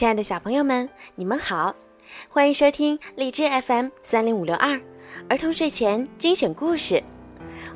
[0.00, 1.76] 亲爱的小朋友们，你们好，
[2.30, 4.80] 欢迎收听荔枝 FM 三零五六二
[5.28, 7.04] 儿童睡前精选故事，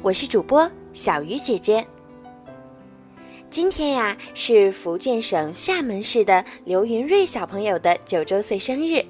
[0.00, 1.86] 我是主播小鱼姐姐。
[3.50, 9.04] 今天呀是福建省厦门市的刘云瑞小朋友的九周岁生日，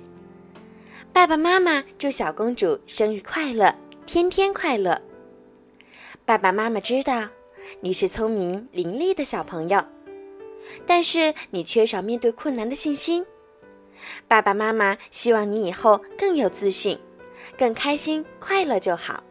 [1.12, 3.72] 爸爸妈妈祝小公主生日快乐，
[4.06, 5.00] 天天快乐。
[6.24, 7.28] 爸爸妈妈知道
[7.80, 9.80] 你是聪明伶俐的小朋友。
[10.86, 13.24] 但是你缺少面对困难的信心，
[14.28, 16.98] 爸爸妈妈希望你以后更有自信，
[17.56, 19.22] 更开心快乐就好。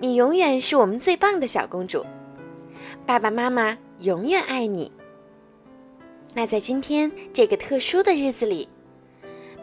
[0.00, 2.04] 你永远是我们最棒的小公主，
[3.06, 4.90] 爸爸妈妈永远爱你。
[6.34, 8.68] 那在今天这个特殊的日子里，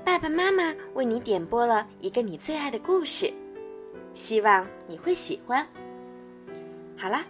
[0.04, 3.32] 爸爸妈妈为你点播了一个你最爱的故事，
[4.14, 5.66] 希望你会喜欢。
[6.98, 7.24] 好了，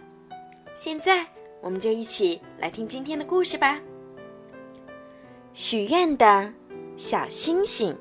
[0.74, 1.35] 现在。
[1.60, 3.80] 我们就一起来听今天的故事吧。
[5.52, 6.52] 许愿的
[6.96, 7.96] 小星星。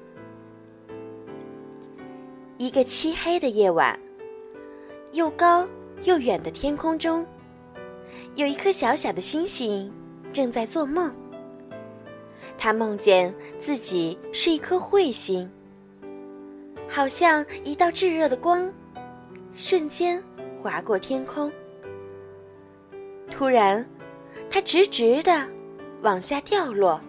[2.57, 3.99] 一个漆黑的夜晚，
[5.11, 5.67] 又高
[6.03, 7.25] 又远的天空中，
[8.35, 9.91] 有一颗小小的星星
[10.31, 11.13] 正在做梦。
[12.57, 15.49] 他梦见自己是一颗彗星，
[16.87, 18.71] 好像一道炙热的光，
[19.53, 20.23] 瞬间
[20.61, 21.51] 划过天空。
[23.29, 23.85] 突然，
[24.49, 25.47] 它直直的
[26.01, 27.01] 往下掉落。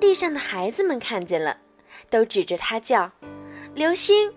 [0.00, 1.56] 地上的孩子们看见了，
[2.10, 3.10] 都指着它叫
[3.74, 4.32] “流星”，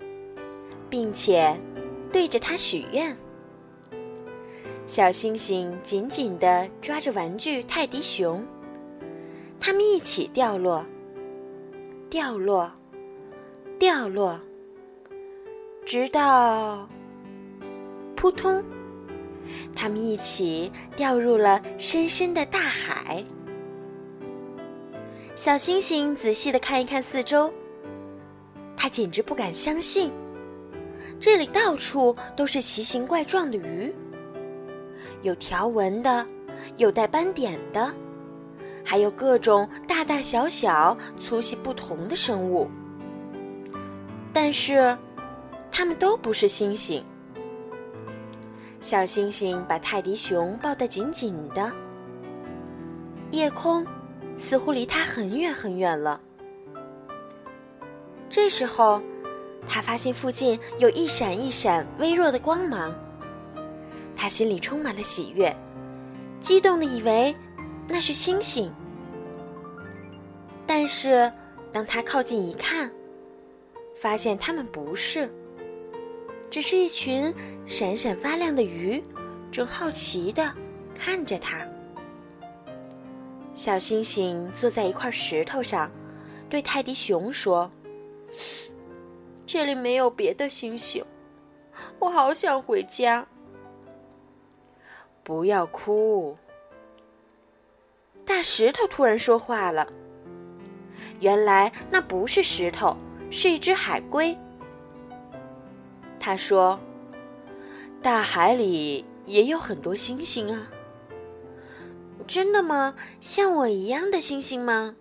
[0.90, 1.56] 并且
[2.12, 3.16] 对着它许愿。
[4.88, 8.46] 小星星紧紧地抓着玩具泰迪熊，
[9.60, 10.86] 它们一起掉落，
[12.10, 12.72] 掉落，
[13.78, 14.40] 掉落，
[15.86, 16.90] 直到
[18.16, 18.64] 扑通。
[19.76, 23.24] 他们一起掉入了深深的大海。
[25.36, 27.52] 小星星仔细的看一看四周，
[28.76, 30.12] 他简直不敢相信，
[31.20, 33.94] 这里到处都是奇形怪状的鱼，
[35.22, 36.26] 有条纹的，
[36.78, 37.92] 有带斑点的，
[38.84, 42.70] 还有各种大大小小、粗细不同的生物。
[44.34, 44.96] 但是，
[45.72, 47.04] 它们都不是星星。
[48.82, 51.72] 小星星把泰迪熊抱得紧紧的，
[53.30, 53.86] 夜空
[54.36, 56.20] 似乎离它很远很远了。
[58.28, 59.00] 这时候，
[59.68, 62.92] 他发现附近有一闪一闪微弱的光芒，
[64.16, 65.56] 他心里充满了喜悦，
[66.40, 67.36] 激动的以为
[67.88, 68.74] 那是星星。
[70.66, 71.32] 但是，
[71.72, 72.92] 当他靠近一看，
[73.96, 75.32] 发现它们不是。
[76.52, 77.34] 只是一群
[77.66, 79.02] 闪闪发亮的鱼，
[79.50, 80.54] 正好奇地
[80.94, 81.66] 看着它。
[83.56, 85.90] 小星星坐在一块石头上，
[86.50, 87.72] 对泰迪熊说
[89.48, 91.04] ：“这里没有别的星星，
[92.00, 93.26] 我好想回家。”
[95.24, 96.36] 不要哭。
[98.26, 99.88] 大石头突然说话了。
[101.22, 102.98] 原来那不是石头，
[103.30, 104.38] 是一只海龟。
[106.24, 106.80] 他说
[108.00, 110.70] ：“大海里也有很多星星啊。”
[112.28, 112.96] 真的吗？
[113.20, 114.96] 像我一样的星星吗？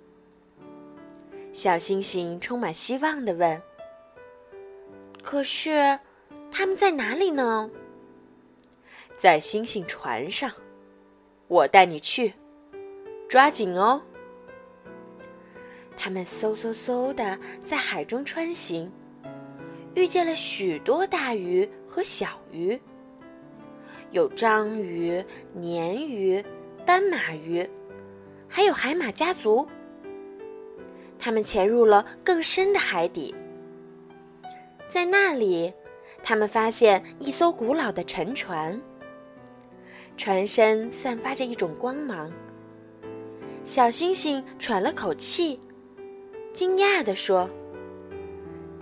[1.52, 3.60] 小星星充满希望的问。
[5.22, 5.98] “可是，
[6.50, 7.70] 他们在哪里呢？”
[9.18, 10.50] 在星星船上，
[11.48, 12.32] 我带你去，
[13.28, 14.00] 抓紧哦。
[15.94, 18.90] 他们嗖嗖嗖的在海中穿行。
[19.94, 22.80] 遇见了许多大鱼和小鱼，
[24.12, 25.22] 有章鱼、
[25.58, 26.42] 鲶鱼、
[26.86, 27.68] 斑马鱼，
[28.48, 29.66] 还有海马家族。
[31.18, 33.34] 他们潜入了更深的海底，
[34.88, 35.72] 在那里，
[36.22, 38.80] 他们发现一艘古老的沉船，
[40.16, 42.30] 船身散发着一种光芒。
[43.64, 45.60] 小星星喘了口气，
[46.54, 47.50] 惊讶地说。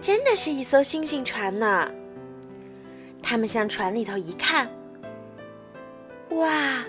[0.01, 1.91] 真的是一艘星星船呢。
[3.23, 4.71] 他们向船里头一看，
[6.31, 6.85] 哇，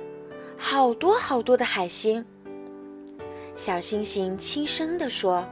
[0.57, 2.23] 好多好多的海星。
[3.55, 5.45] 小星星轻声地说：“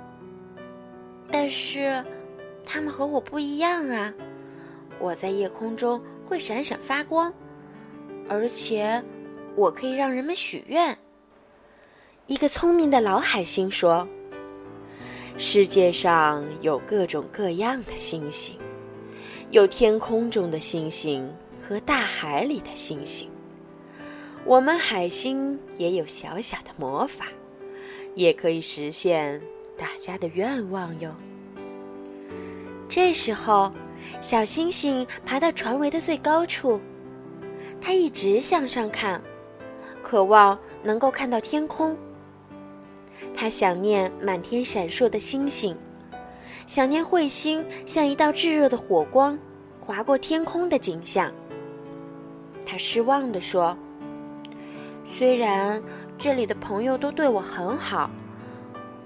[1.29, 2.01] 但是，
[2.63, 4.13] 它们和我不一样啊！
[4.99, 7.33] 我在夜空中会闪闪发光，
[8.29, 9.03] 而且
[9.55, 10.97] 我可以让人们许愿。”
[12.27, 14.07] 一个聪明的老海星说。
[15.39, 18.57] 世界上有各种各样的星星，
[19.51, 21.31] 有天空中的星星
[21.61, 23.29] 和大海里的星星。
[24.43, 27.27] 我们海星也有小小的魔法，
[28.15, 29.39] 也可以实现
[29.77, 31.13] 大家的愿望哟。
[32.89, 33.71] 这时候，
[34.19, 36.81] 小星星爬到船桅的最高处，
[37.79, 39.21] 它一直向上看，
[40.01, 41.95] 渴望能够看到天空。
[43.33, 45.77] 它想念满天闪烁的星星，
[46.65, 49.37] 想念彗星像一道炙热的火光
[49.79, 51.31] 划过天空的景象。
[52.65, 53.77] 他失望地说
[55.05, 55.81] ：“虽然
[56.17, 58.09] 这里的朋友都对我很好，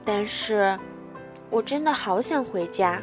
[0.03, 0.77] 但是
[1.49, 3.01] 我真的好想回家。”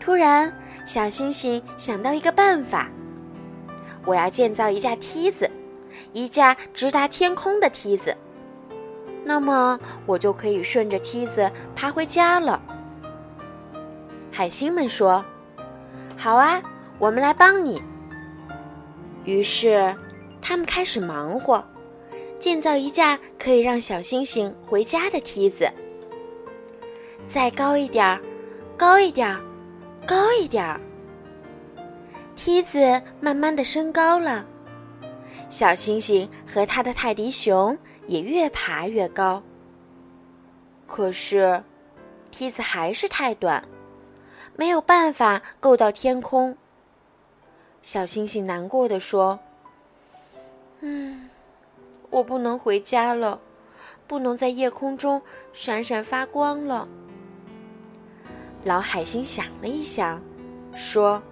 [0.00, 0.52] 突然，
[0.86, 2.88] 小星星想到一个办法
[4.06, 5.48] ：“我要建造一架梯子，
[6.12, 8.16] 一架直达天空的梯子。”
[9.24, 12.60] 那么我就可以顺着梯子爬回家了。
[14.32, 15.24] 海星们说
[16.16, 16.62] ：“好啊，
[16.98, 17.82] 我们来帮你。”
[19.24, 19.94] 于是，
[20.40, 21.62] 他们开始忙活，
[22.38, 25.70] 建造一架可以让小星星回家的梯子。
[27.28, 28.20] 再高一点儿，
[28.76, 29.40] 高一点儿，
[30.06, 30.80] 高一点儿。
[32.34, 34.46] 梯子慢慢的升高了，
[35.50, 37.76] 小星星和他的泰迪熊。
[38.06, 39.42] 也越爬越高。
[40.86, 41.62] 可是，
[42.30, 43.66] 梯子还是太短，
[44.56, 46.56] 没有办法够到天空。
[47.82, 49.38] 小星星难过的说
[50.80, 51.30] ：“嗯，
[52.10, 53.40] 我不能回家了，
[54.06, 56.88] 不能在夜空中闪闪发光了。”
[58.64, 60.20] 老海星想了一想，
[60.74, 61.22] 说：“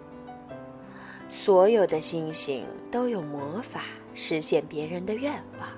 [1.28, 3.82] 所有的星星都有魔法，
[4.14, 5.68] 实现别人的愿望。”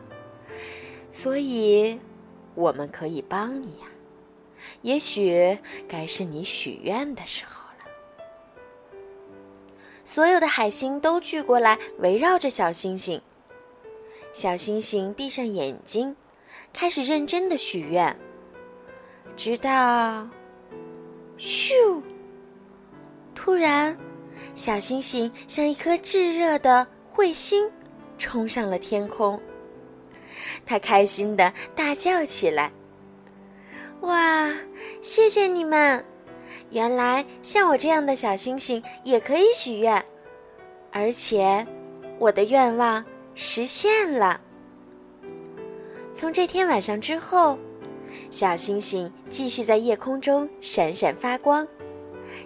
[1.10, 1.98] 所以，
[2.54, 3.86] 我们可以帮你呀。
[4.82, 5.58] 也许
[5.88, 8.96] 该是你许愿的时候了。
[10.04, 13.20] 所有的海星都聚过来，围绕着小星星。
[14.32, 16.14] 小星星闭上眼睛，
[16.72, 18.16] 开始认真的许愿。
[19.36, 20.28] 直到，
[21.38, 22.00] 咻！
[23.34, 23.96] 突然，
[24.54, 27.70] 小星星像一颗炙热的彗星，
[28.18, 29.40] 冲上了天空。
[30.70, 32.70] 他开心的大叫起来
[34.02, 34.48] ：“哇，
[35.02, 36.04] 谢谢你们！
[36.70, 40.00] 原来像我这样的小星星也可以许愿，
[40.92, 41.66] 而且
[42.20, 44.40] 我的愿望实现了。”
[46.14, 47.58] 从这天晚上之后，
[48.30, 51.66] 小星星继续在夜空中闪闪发光，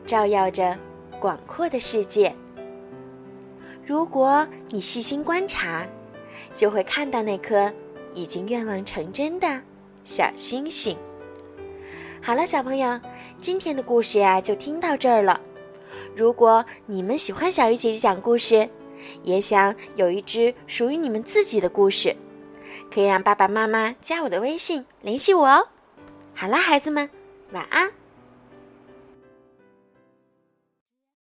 [0.06, 0.74] 照耀着
[1.20, 2.34] 广阔的世界。
[3.84, 5.86] 如果你细心观察，
[6.54, 7.70] 就会看到那颗。
[8.14, 9.60] 已经愿望成真的
[10.04, 10.96] 小星星。
[12.22, 12.98] 好了，小朋友，
[13.38, 15.40] 今天的故事呀就听到这儿了。
[16.16, 18.68] 如果你们喜欢小鱼姐姐讲故事，
[19.22, 22.16] 也想有一只属于你们自己的故事，
[22.92, 25.68] 可以让爸爸妈妈加我的微信联系我哦。
[26.34, 27.10] 好啦，孩子们，
[27.52, 27.90] 晚安。